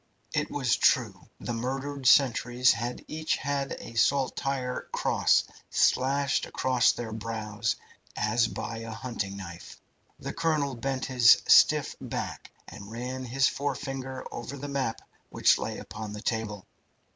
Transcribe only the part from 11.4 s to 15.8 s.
stiff back and ran his forefinger over the map which lay